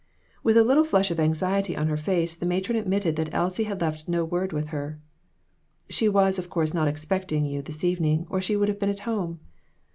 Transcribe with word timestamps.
With 0.41 0.57
a 0.57 0.63
little 0.63 0.83
flush 0.83 1.11
of 1.11 1.19
anxiety 1.19 1.77
on 1.77 1.87
her 1.87 1.95
face, 1.95 2.33
the 2.33 2.47
matron 2.47 2.75
admitted 2.75 3.17
that 3.17 3.31
Elsie 3.31 3.65
had 3.65 3.81
left 3.81 4.07
no 4.07 4.25
word 4.25 4.51
with 4.51 4.69
her." 4.69 4.99
She 5.91 6.09
was, 6.09 6.39
of 6.39 6.49
course, 6.49 6.73
not 6.73 6.87
expecting 6.87 7.45
you 7.45 7.61
this 7.61 7.83
evening, 7.83 8.25
or 8.27 8.41
she 8.41 8.57
would 8.57 8.67
have 8.67 8.79
been 8.79 8.89
at 8.89 9.01
home." 9.01 9.41